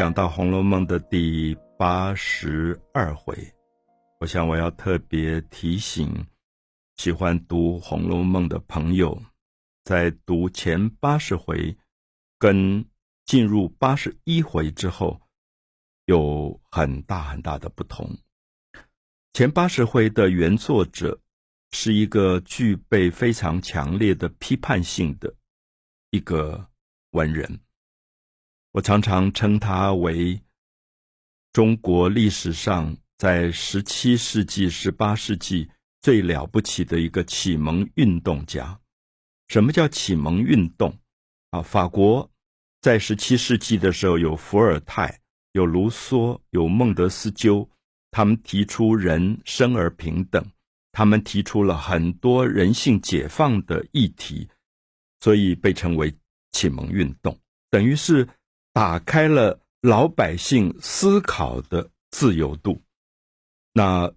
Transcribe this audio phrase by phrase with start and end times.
[0.00, 3.36] 讲到《红楼梦》的第八十二回，
[4.18, 6.26] 我想我要特别提醒
[6.96, 9.22] 喜欢读《红楼梦》的朋友，
[9.84, 11.76] 在读前八十回
[12.38, 12.82] 跟
[13.26, 15.20] 进入八十一回之后，
[16.06, 18.08] 有很大很大的不同。
[19.34, 21.20] 前八十回的原作者
[21.72, 25.34] 是一个具备非常强烈的批判性的
[26.10, 26.68] 一个
[27.10, 27.60] 文人。
[28.72, 30.40] 我常常称他为
[31.52, 35.68] 中国历史上在十七世纪、十八世纪
[36.00, 38.78] 最了不起的一个启蒙运动家。
[39.48, 40.96] 什么叫启蒙运动？
[41.50, 42.30] 啊，法国
[42.80, 47.68] 在十七世纪的时候有伏尔泰、有卢梭、有孟德斯鸠，
[48.12, 50.48] 他们提出人生而平等，
[50.92, 54.48] 他们提出了很多人性解放的议题，
[55.18, 56.14] 所以被称为
[56.52, 57.36] 启蒙运动，
[57.68, 58.28] 等于是。
[58.72, 62.80] 打开了老百姓思考的自由度。
[63.72, 64.12] 那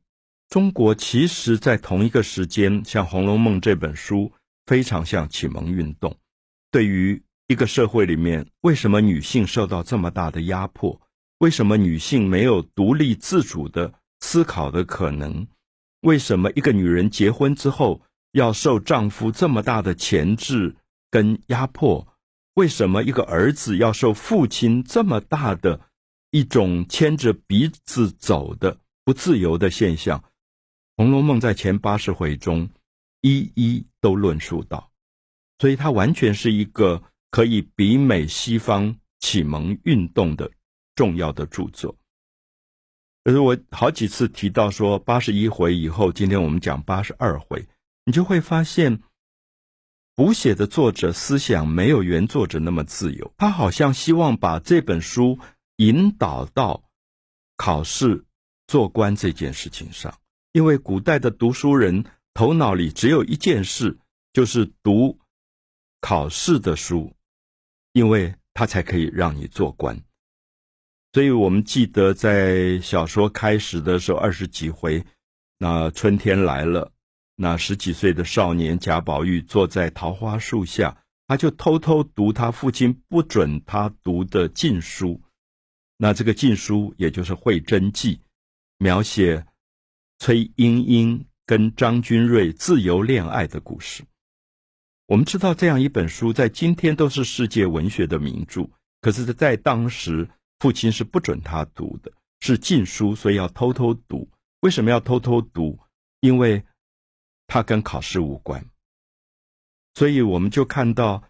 [0.49, 4.31] 中国其实，在同一个时间，像《红楼梦》这本书，
[4.65, 6.15] 非常像启蒙运动。
[6.69, 10.99] 对于一个社会里面，为什么女性受到这么大的压迫？
[11.39, 15.45] 为什么女性没有独立自主的思考的可能？
[16.01, 18.01] 为什么一个女人结婚之后
[18.33, 20.75] 要受丈夫这么大的钳制
[21.09, 22.07] 跟压迫？
[22.55, 25.89] 为什么一个儿子要受父亲这么大的
[26.29, 30.19] 一种牵着鼻子走的不自由的现象？
[30.95, 32.69] 《红楼梦》在前八十回中
[33.21, 34.91] 一一都论述到，
[35.57, 40.51] 所以它完全是一个可以媲美西方启蒙运动的
[40.93, 41.95] 重要的著作。
[43.23, 47.65] 可是我好几次提到说，八十一回以后，今天我们讲八十二回，
[48.05, 49.01] 你就会发现。
[50.15, 55.39] 补写的作者思想没有原作者那么自由，他好像希望把这本书
[55.77, 56.83] 引导到
[57.57, 58.23] 考试
[58.67, 60.13] 做官这件事情上。
[60.51, 63.97] 因为古代的读书人头脑里只有一件事，
[64.31, 65.19] 就是读
[65.99, 67.15] 考试的书，
[67.91, 69.99] 因为他才可以让你做官。
[71.11, 75.03] 所以我们记得在小说开始的时候，二十几回，
[75.57, 76.92] 那春天来了。
[77.35, 80.95] 那十几岁的少年贾宝玉坐在桃花树下，
[81.25, 85.19] 他就偷偷读他父亲不准他读的禁书。
[85.97, 88.15] 那这个禁书也就是《会真记》，
[88.77, 89.43] 描写
[90.19, 94.03] 崔莺莺跟张君瑞自由恋爱的故事。
[95.07, 98.69] 我们知道这样一本书在今天都是世界文学的名著，
[99.01, 100.29] 可是，在当时
[100.59, 102.11] 父亲是不准他读的，
[102.41, 104.29] 是禁书，所以要偷偷读。
[104.59, 105.79] 为什么要偷偷读？
[106.19, 106.63] 因为。
[107.47, 108.65] 它跟考试无关，
[109.93, 111.23] 所以我们就看到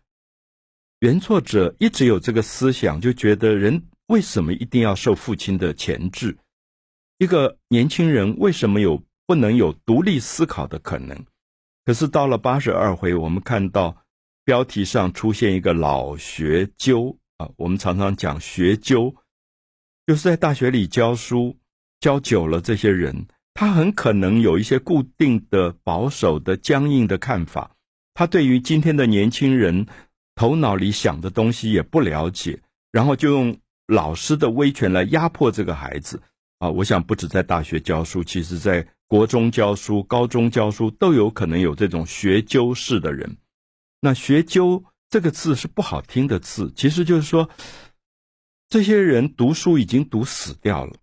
[0.99, 6.37] 原作者一直有这个思想，就觉得人为什么一定要受父亲的钳制？
[7.17, 11.25] 一个年轻人为什么有不能有独立思考的可能？
[11.85, 14.05] 可是到了八十二回，我们看到
[14.45, 19.13] 标题上出现一个老学究啊，我们常常讲学究，
[20.05, 21.57] 就是在大学里教书
[21.99, 23.27] 教久了，这些人。
[23.53, 27.71] 他很可能有一些固定的、保守的、僵硬的看法。
[28.13, 29.87] 他对于今天的年轻人
[30.35, 36.21] 头脑里想的东西也不了解，然后就用老师的威权来压迫这个孩子。
[36.59, 43.37] 啊，我想不止在大学教书，其实在国中教书、高中教书都有可能有这种学究式的人。
[43.99, 47.49] 那“学究”这个字是不好听的字，其实就是说，
[48.69, 50.93] 这些人读书已经读死掉了，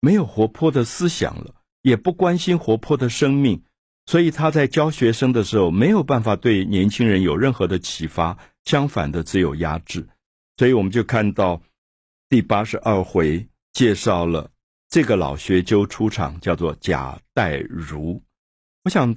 [0.00, 1.54] 没有活泼的思想了。
[1.82, 3.62] 也不关心活泼的生命，
[4.06, 10.08] 所以他在教学生的时候没有办法对年轻人有任何的启发，相反的只有压制。
[10.56, 11.60] 所以我们就看到
[12.28, 14.50] 第八十二回介绍了
[14.88, 18.22] 这个老学究出场，叫做贾代儒。
[18.84, 19.14] 我想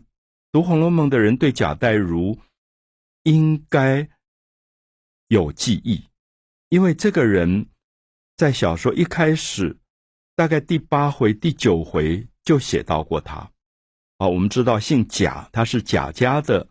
[0.51, 2.39] 读《红楼梦》的人对贾代儒
[3.23, 4.09] 应该
[5.27, 6.03] 有记忆，
[6.69, 7.67] 因为这个人
[8.37, 9.77] 在小说一开始，
[10.35, 12.27] 大概第八回、第九回。
[12.45, 13.49] 就写到过他，
[14.19, 16.67] 啊，我们知道姓贾，他是贾家的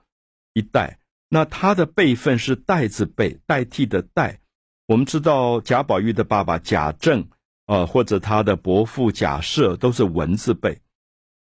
[0.54, 0.98] 一代，
[1.28, 4.40] 那他的辈分是代字辈，代替的代。
[4.86, 7.26] 我们知道贾宝玉的爸爸贾政，
[7.66, 10.80] 啊，或者他的伯父贾赦都是文字辈。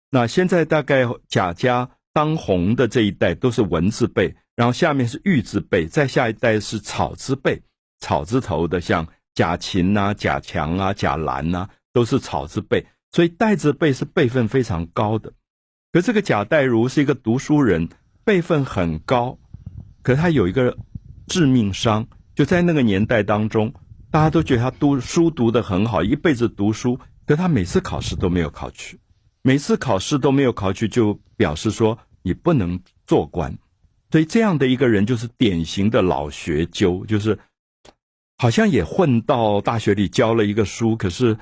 [0.09, 7.61] 那现在大概贾家当红的这一代都是文字辈，然后下面是玉字辈，再下一代是草字辈，
[7.99, 12.85] 草字头的像贾琴啊、贾强啊、贾兰啊，都是草字辈。
[13.11, 15.33] 所以代字辈是辈分非常高的，
[15.91, 17.89] 可这个贾代儒是一个读书人，
[18.23, 19.37] 辈分很高，
[20.01, 20.77] 可他有一个
[21.27, 23.73] 致命伤，就在那个年代当中，
[24.09, 28.97] 大家都觉得他读书读得很好，一辈子读书，可他每次考试都没有考取，
[29.41, 33.53] 每次考试都没有考取，就表示说你不能做官。
[34.09, 37.37] 所以这样的一个人就是典型的老学究，就是
[38.37, 41.37] 好像也混到大学里教了一个书，可是，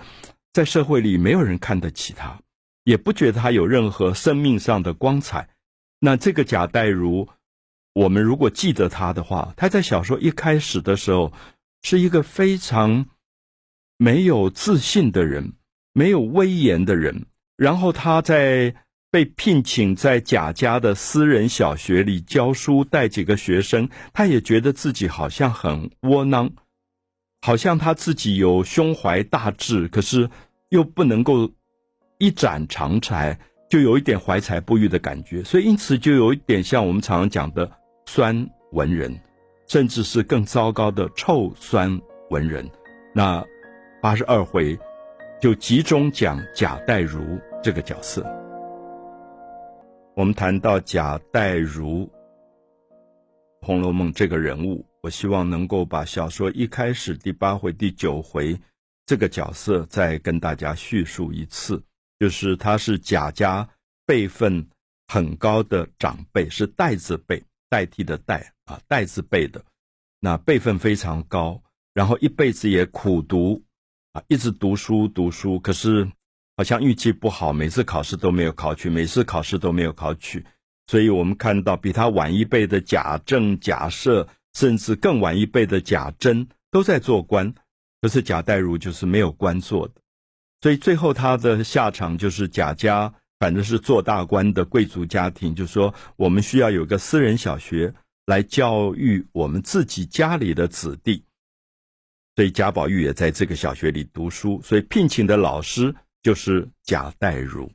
[0.53, 2.39] 在社会里没有人看得起他，
[2.83, 5.49] 也不觉得他有任何生命上的光彩。
[5.99, 7.27] 那这个贾代儒，
[7.93, 11.31] 我们如果记得他的话，他在小说一开始的时候
[11.81, 13.05] 是一个非常
[13.97, 15.53] 没有自信的人，
[15.93, 17.25] 没有威严的人，
[17.55, 18.75] 然后他在。
[19.11, 26.51] 被聘请在贾家的私人小学里教书，带几个学生，他也觉得自己好像很窝囊，
[27.41, 30.29] 好像他自己有胸怀大志，可是
[30.69, 31.49] 又不能够
[32.17, 33.39] 一展长才，
[33.69, 37.71] 就有一点怀才不遇的感觉，所以因此就有一点像我们常常讲的
[38.05, 39.17] 酸文人，
[39.67, 41.99] 甚至是更糟糕的臭酸
[42.29, 42.69] 文人。
[43.15, 43.43] 那
[44.01, 44.77] 八十二回
[45.39, 48.25] 就集中讲贾代儒这个角色。
[50.15, 52.05] 我们谈到贾代儒，
[53.65, 58.59] 《红楼梦》这个人物，我希望能够把小说一开始第八回、第九回
[59.05, 61.81] 这个角色再跟大家叙述一次。
[62.19, 63.67] 就是他是贾家
[64.05, 64.67] 辈分
[65.07, 69.63] 很高的长辈，是代字辈，代替的代啊，代字辈的，
[70.19, 71.61] 那辈分非常高，
[71.93, 73.63] 然后一辈子也苦读
[74.13, 76.09] 啊，一直读书读书，可是。
[76.57, 80.45] 好像运气不好，每次考试都没有考取，每次考试都没有考取，
[80.87, 87.53] 所以我们看到比他晚一辈的贾政、贾赦，甚至更晚一辈的贾珍都在做官，
[88.01, 89.93] 可是贾代儒就是没有官做的，
[90.61, 97.93] 所以最后他的下场就是贾家反正是做大官的贵族家庭，就说我们需要有个私人小学
[98.25, 101.23] 来教育我们自己家里的子弟，
[102.35, 105.95] 所以贾宝玉也在这个小学里读书，所以聘请的老师。
[106.21, 107.71] 就是贾代儒，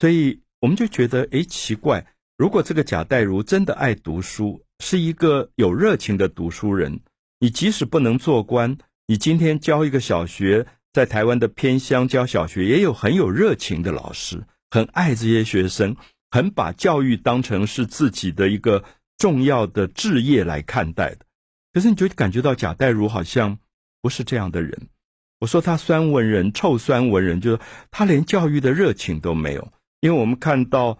[0.00, 2.04] 所以我们就觉得，哎，奇怪，
[2.36, 7.00] 如果这个贾代儒真的爱读书，是一个有热情的读书人，
[7.38, 15.94] 你即使不能做官，你今天教一个小学，在台湾的偏乡教小学，也有很有热情的老师，很爱这些学生，
[16.30, 18.82] 很把教育当成是自己的一个
[19.18, 21.26] 重要的志业来看待的。
[21.72, 23.58] 可是你就感觉到贾代儒好像
[24.00, 24.88] 不是这样的人。
[25.40, 27.58] 我说他酸文人，臭酸文人，就是
[27.90, 29.72] 他连教育的热情都没有。
[30.00, 30.98] 因为我们看到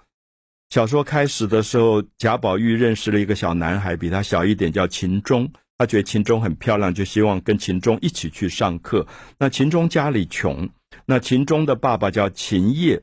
[0.71, 5.51] 小说开始的时候，贾宝玉认识了一个小男孩，比他小一点，叫秦钟。
[5.77, 9.05] 他觉得秦钟很漂亮，就希望跟秦钟一起去上课。
[9.39, 10.69] 那秦钟家里穷，
[11.07, 13.03] 那秦钟的爸爸叫秦业，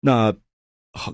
[0.00, 0.32] 那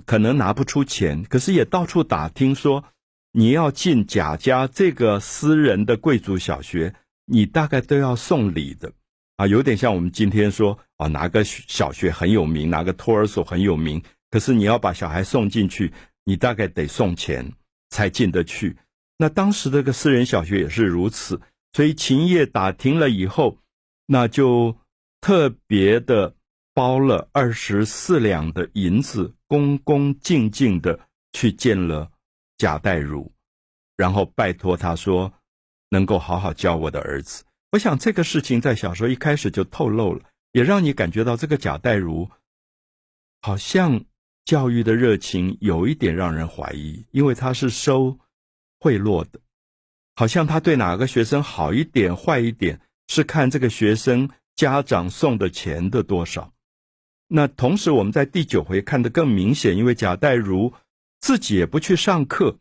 [0.04, 2.84] 可能拿不出钱，可是也到处打听说，
[3.32, 6.94] 你要进贾家这个私人的贵族小学，
[7.26, 8.92] 你大概都要送礼的。
[9.38, 15.92] 啊，有点像我们今天说啊，哪个小学很有名，哪个托儿所很有名，可是你要把小孩送进去，
[16.25, 17.52] 你大概得送钱
[17.90, 18.76] 才进得去。
[19.16, 21.40] 那当时这个私人小学也是如此，
[21.72, 23.58] 所以秦业打听了以后，
[24.06, 24.76] 那就
[25.20, 26.35] 特别的
[26.73, 31.00] 包了二十四两的银子，恭恭敬敬的
[31.32, 32.11] 去见了
[32.58, 33.32] 贾代儒，
[33.97, 35.32] 然后拜托他说，
[35.90, 37.44] 能够好好教我的儿子。
[37.73, 42.30] 我想这个事情在小说一开始就透露了，也让你感觉到这个贾代儒
[43.42, 44.04] 好像
[44.49, 48.19] 教育的热情有一点让人怀疑，因为他是收
[48.81, 49.38] 贿赂的，
[50.14, 54.26] 好像他对哪个学生好一点、坏一点，是看这个学生
[54.57, 56.50] 家长送的钱的多少。
[57.26, 60.73] 那同时我们在第九回看得更明显，因为贾代儒
[61.21, 62.59] 自己也不去上课，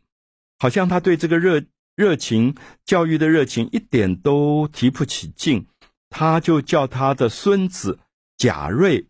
[0.58, 1.64] 好像他对这个热。
[1.96, 2.54] 热情
[2.84, 5.66] 教育的热情一点都提不起劲，
[6.08, 7.98] 他就叫他的孙子
[8.36, 9.04] 贾瑞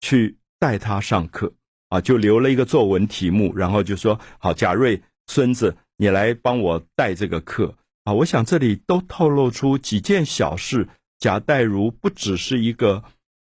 [0.00, 1.52] 去带他上课
[1.88, 7.74] 啊，就留了一个作文题目，然后就说：“好，贾瑞孙子，你来帮我带这个课
[8.04, 10.88] 啊。”我想这里都透露出几件小事：
[11.18, 13.02] 贾代儒不只是一个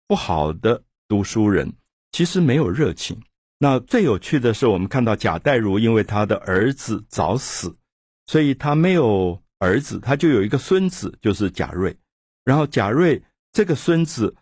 [0.07, 1.73] 不好的读书人，
[2.11, 3.19] 其实没有热情。
[3.57, 7.75] 那最有趣的是，我们看到贾代儒因为他的儿子早死。
[8.27, 11.97] 所以他没有儿子，他就有一个孙子，就是贾瑞。
[12.45, 13.19] 然后贾瑞
[13.51, 14.35] 这个孙子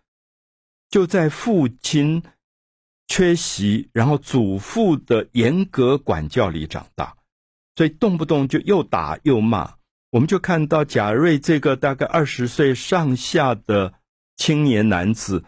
[0.90, 2.22] 就在父亲
[3.08, 7.16] 缺席，然后祖父的严格管教里长大，
[7.76, 9.76] 所以动不动就又打又骂。
[10.12, 13.94] 我们就看到贾瑞这个大概二十岁上下的
[14.36, 15.44] 青年男子，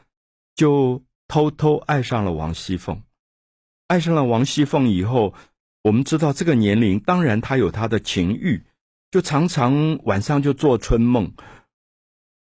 [0.56, 3.02] 就偷偷爱上了王熙凤。
[3.88, 5.34] 爱上了王熙凤以后。
[5.82, 8.66] 我们知道这个年龄，当然他有他的情欲，
[9.12, 11.32] 就常常晚上就做春梦，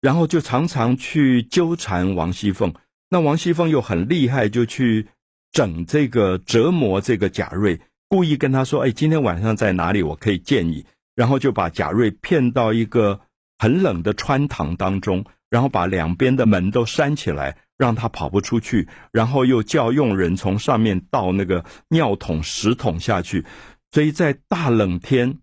[0.01, 2.75] 然后就常常去纠缠王熙凤。
[3.12, 5.07] 那王熙凤又很厉害，就去
[5.52, 7.78] 整这个折磨这个贾瑞，
[8.09, 10.02] 故意跟他说：“哎，今天晚上在哪里？
[10.02, 13.21] 我可以见你。”然后就把贾瑞骗到一个
[13.59, 18.88] 很冷的穿堂当中，然后把两边的门都扇起来，让他跑不出去。
[19.12, 23.45] 然后又叫佣人从上面倒那个尿桶屎桶下去，
[23.90, 25.38] 所以在大冷天，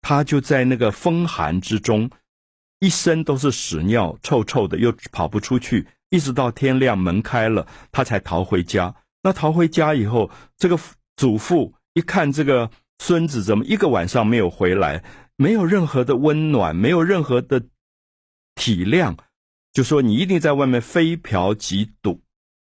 [0.00, 2.08] 他就在那个风寒之中，
[2.80, 5.86] 一身都是屎尿，臭臭的，又跑不出去。
[6.14, 8.94] 一直到天亮，门开了，他才逃回家。
[9.24, 10.78] 那逃回家以后，这个
[11.16, 15.02] 祖父一看这个孙子怎么一个晚上没有回来，
[15.34, 17.60] 没有任何的温暖，没有任何的
[18.54, 19.16] 体谅，
[19.72, 22.22] 就说你一定在外面非嫖即赌，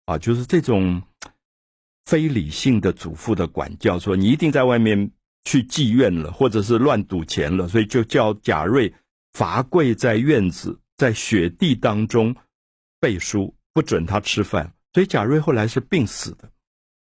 [0.05, 1.01] 啊，就是这种
[2.05, 5.09] 非理性的祖父的管教，说你一定在外面
[5.45, 8.93] 去妓院了，或者是乱赌钱了，所以就叫贾瑞
[9.33, 12.35] 罚跪在院子，在雪地当中。
[13.01, 16.49] 背书不准他吃饭，所以贾瑞后来是病死的，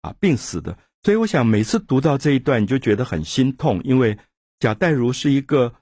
[0.02, 0.76] 啊，病死的。
[1.02, 4.18] 所以我想每次读到这一段，你就觉得很心痛，因为
[4.58, 5.72] 贾代儒是一个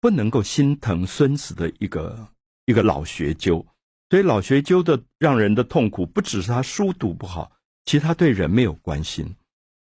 [0.00, 2.28] 不能够心疼孙子的一个
[2.66, 3.64] 一个老学究。
[4.10, 7.52] 所以老学究的让人的痛苦，不只是他书读不好，
[7.84, 9.36] 其实他对人没有关心，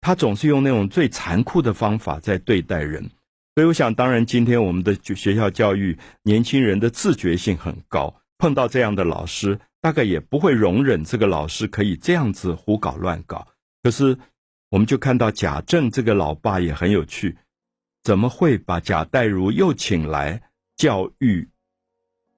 [0.02, 3.10] 他总是用那种最残酷的方法在对待人。
[3.56, 8.19] 所以我想，当然今天我们的学校教育，年轻人的自觉性很高。
[8.40, 13.46] 碰到这样的老师，大概也不会容忍这个老师可以这样子胡搞乱搞。
[13.84, 14.18] 可是，
[14.70, 17.38] 我们就看到贾政这个老爸也很有趣，
[18.02, 20.42] 怎么会把贾代儒又请来
[20.78, 21.48] 教育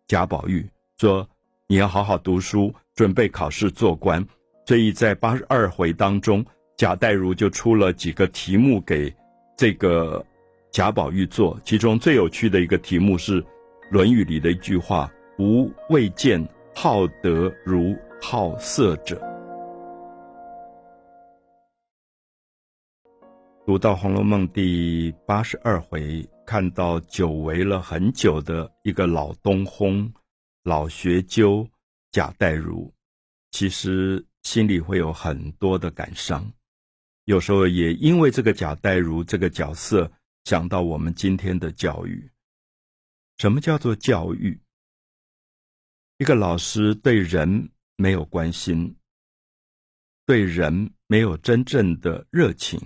[0.07, 0.67] 贾宝玉，
[0.97, 1.29] 说
[1.67, 4.25] 你要好好读书，准备考试做官。
[4.65, 6.43] 所以在八十二回当中，
[6.77, 9.13] 贾代儒就出了几个题目给
[9.55, 10.25] 这个
[10.71, 13.39] 贾宝玉做，其中最有趣的一个题目是
[13.91, 15.11] 《论语》里的一句话。
[15.41, 16.39] 吾未见
[16.75, 19.19] 好德如好色者。
[23.65, 30.07] 读到《红楼梦》第八十二回，看到久违了很久的一个老东烘、
[30.61, 31.67] 老学究
[32.11, 32.93] 贾代儒，
[33.49, 36.47] 其实心里会有很多的感伤。
[37.25, 40.11] 有时候也因为这个贾代儒这个角色，
[40.43, 42.29] 想到我们今天的教育。
[43.37, 44.55] 什么叫做教育？
[46.21, 48.95] 一个老师对人没有关心，
[50.23, 52.79] 对人没有真正的热情，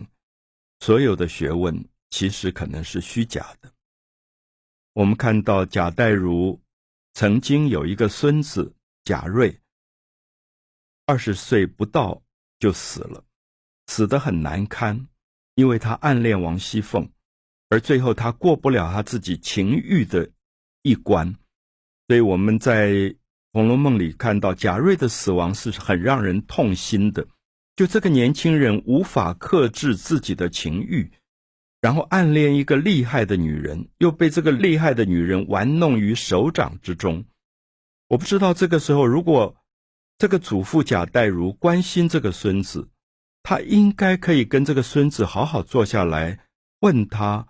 [0.80, 3.70] 所有的学问其实可能是虚假的。
[4.94, 6.62] 我们看到贾代儒
[7.14, 8.74] 曾经有一个孙子
[9.04, 9.60] 贾瑞，
[11.06, 12.24] 二十岁不到
[12.58, 13.22] 就死了，
[13.88, 15.10] 死得很难堪，
[15.56, 17.12] 因为他暗恋王熙凤，
[17.68, 20.32] 而最后他过不了他自己情欲的
[20.84, 21.36] 一关，
[22.08, 22.94] 所以我们在。
[23.56, 27.26] 《红楼梦》里看到贾瑞的死亡是很让人痛心的，
[27.78, 31.10] 就这个年轻人无法克制自己的情欲，
[31.80, 37.24] 然后暗恋一个厉害的女人，又被这个厉害的女人玩弄于手掌之中。
[38.10, 39.56] 我不知道这个时候，如果
[40.18, 42.90] 这个祖父贾代儒关心这个孙子，
[43.42, 46.46] 他应该可以跟这个孙子好好坐下来，
[46.82, 47.48] 问他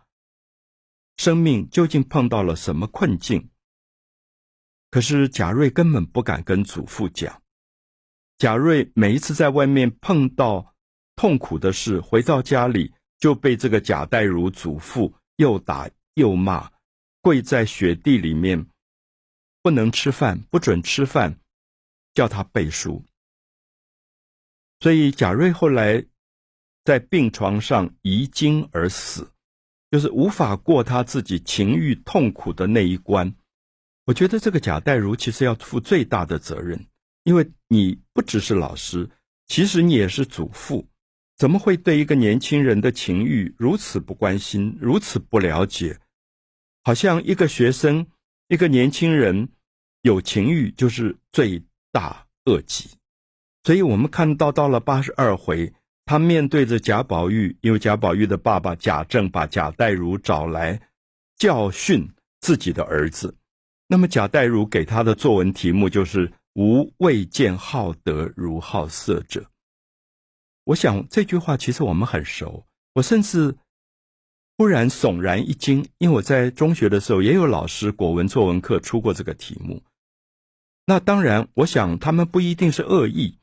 [1.18, 3.50] 生命究竟碰到了什么困境。
[4.96, 7.42] 可是贾瑞根本不敢跟祖父讲。
[8.38, 10.74] 贾瑞每一次在外面碰到
[11.18, 16.72] 痛苦的事，回到家里就被这个贾代儒祖父又打又骂，
[17.20, 18.68] 跪在雪地里面，
[19.62, 21.42] 不能吃饭，不准吃饭，
[22.14, 23.04] 叫他背书。
[24.80, 26.06] 所以贾瑞后来
[26.86, 29.30] 在病床上遗精而死，
[29.92, 33.36] 就是无法过他自己情欲痛苦的那一关。
[34.06, 36.86] 我觉得这个贾代儒其实要负最大的责任，
[37.24, 39.10] 因为你不只是老师，
[39.48, 40.88] 其实你也是祖父，
[41.36, 46.00] 怎么会对一个年轻人的情欲如此不关心，如此不了解？
[46.84, 48.06] 好像一个学生，
[48.48, 49.50] 一个年轻人
[50.04, 52.92] 有情欲就是罪大恶极。
[53.64, 55.74] 所以我们看到到了八十二回，
[56.06, 60.80] 他面对着贾宝玉，因为贾宝玉的爸爸贾政把贾代儒找来
[61.36, 62.08] 教训
[62.40, 63.36] 自己的儿子。
[63.88, 69.52] 那么贾代儒给他的作文题目就是“吾未见好德如好色者”。
[70.66, 73.56] 我想这句话其实我们很熟，我甚至
[74.58, 79.84] 忽然悚然一惊，因为我在中学的时候也有老师国文作文课出过这个题目。
[80.88, 83.38] 那当然，我想他们不一定是恶意，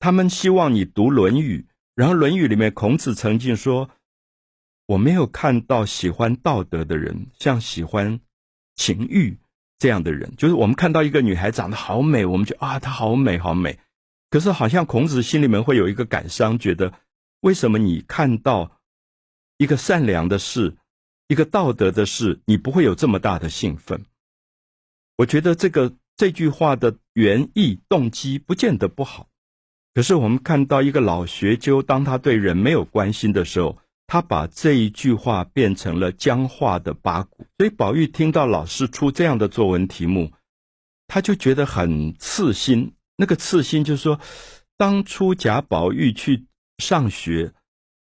[0.00, 3.90] 他们希望你读《论语》，然后《论语》里面孔子曾经说
[4.86, 8.20] ：“我没有看到喜欢道德的人像喜欢
[8.74, 9.38] 情欲。”
[9.78, 13.78] 这样的人，就是我们看到一个女孩长得好美，我们就啊，她好美，好美。
[14.30, 16.92] 可是好像孔子心里面会有一个感伤，觉得
[17.40, 18.80] 为什么你看到
[19.58, 20.76] 一个善良的事，
[21.28, 24.04] 一个道德的事，你不会有这么大的兴奋？
[25.16, 29.28] 我觉得这个这句话的原意动机不见得不好。
[29.94, 33.78] 可是我们看到一个老学究，当他对人没有关心的时候，
[34.14, 37.44] 他把这一句话变成了僵化的八股。
[37.58, 40.30] 所以宝玉听到老师出这样的作文题目，
[41.08, 42.94] 他就觉得很刺心。
[43.16, 44.20] 那个刺心就是说，
[44.76, 46.46] 当初贾宝玉去
[46.78, 47.54] 上学，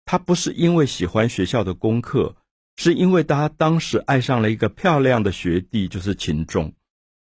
[0.04, 2.37] 他不是因为喜欢学校的功课，
[2.76, 6.75] 是因为他当时爱上了一个漂亮的学弟，就是秦钟。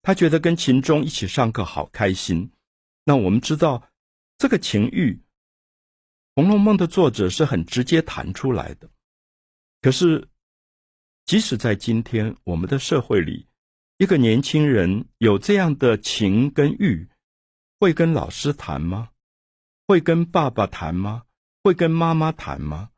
[0.04, 2.52] 他觉得跟秦钟一起上课好开心。
[3.04, 3.82] 那我们知道。
[4.38, 5.14] 这个情欲，
[6.36, 8.90] 《红楼梦》的作者是很直接谈出来的。
[9.82, 10.28] 可是，
[11.26, 13.48] 即使在今天我们的社会里，
[13.98, 17.08] 一个年轻人有这样的情跟欲，
[17.80, 19.10] 会跟老师谈吗？
[19.88, 21.24] 会跟爸爸谈吗？
[21.64, 22.90] 会跟妈妈谈吗？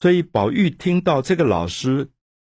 [0.00, 2.10] 所以，宝玉听到这个老师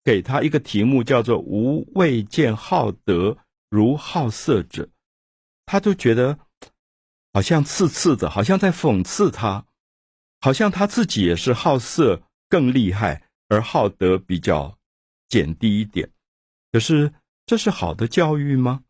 [0.05, 3.37] 给他一个题目，叫做“吾未见好德
[3.69, 4.88] 如好色者”，
[5.67, 6.38] 他就觉得。
[7.35, 9.64] 好像刺刺的，好像在讽刺他，
[10.40, 14.78] 好像他自己也是好色更厉害，而好德比较
[15.28, 16.11] 减低一点。
[16.73, 17.12] 可是
[17.47, 18.83] 这是好的教育吗？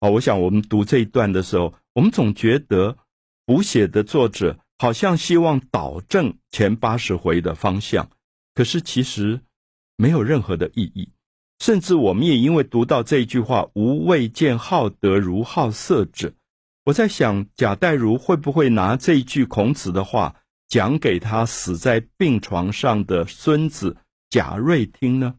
[0.00, 2.96] 啊，我想我们读这一段的时候，我们总觉得
[3.44, 8.10] 补写的作者好像希望导正前八十回的方向，
[8.54, 9.40] 可是其实
[9.96, 11.08] 没有任何的意义。
[11.58, 16.34] 甚至我们也因为读到这一句话“吾未见好德如好色者”。
[16.84, 20.36] 我在想，贾代儒会不会拿这一句孔子的话
[20.68, 23.96] 讲给他死在病床上的孙子
[24.30, 25.34] 贾瑞听呢？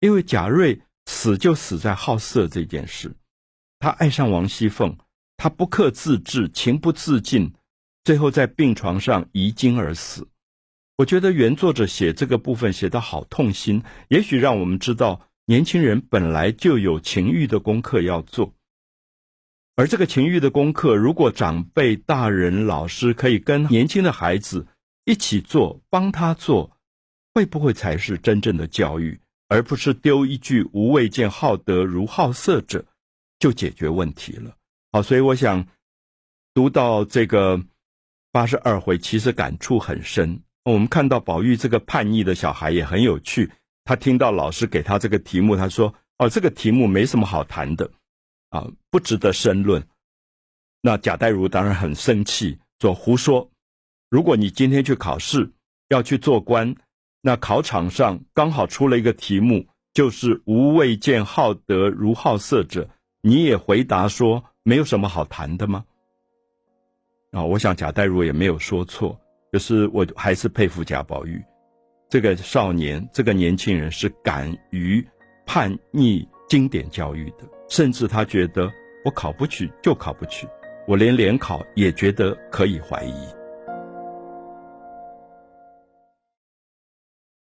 [0.00, 3.14] 因为贾瑞死就死在好色这件事，
[3.78, 4.96] 他爱上王熙凤，
[5.36, 7.52] 他不克自制，情不自禁，
[8.04, 10.28] 最后在病床上遗精而死。
[10.98, 18.54] 我觉得原作者写这个部分写得好痛心，也许让我们知道，年轻人本来就有情欲的功课要做。
[19.80, 24.66] 而这个情欲的功课，如果长辈、大人、老师可以跟年轻的孩子
[25.06, 26.76] 一起做，帮他做，
[27.32, 32.84] 会不会才是真正的教育，而不是丢一句“无未见好德如好色者”
[33.40, 34.54] 就解决问题了？
[34.92, 35.66] 好，所以我想
[36.52, 37.58] 读到这个
[38.32, 40.42] 八十二回，其实感触很深。
[40.64, 43.50] 我们看到宝玉这个叛逆的小孩也很有趣，
[43.84, 47.90] 他听到老师给他这个题目，他说：“哦，这个题目没什么好谈的。”
[48.50, 49.82] 啊，不值得申论。
[50.82, 53.50] 那贾代儒当然很生气，说胡说。
[54.08, 55.50] 如果你今天去考试，
[55.88, 56.74] 要去做官，
[57.20, 62.88] 那考场上刚好出了一个题目，就是“吾未见好德如好色者”，
[63.22, 65.84] 你也回答说没有什么好谈的吗？
[67.32, 69.16] 啊，我想贾代儒也没有说错，
[69.52, 71.40] 就是我还是佩服贾宝玉
[72.08, 75.06] 这个少年，这个年轻人是敢于
[75.46, 77.59] 叛逆经典教育的。
[77.70, 78.70] 甚至他觉得
[79.04, 80.46] 我考不取就考不取，
[80.88, 83.39] 我连联考也觉得可以怀疑。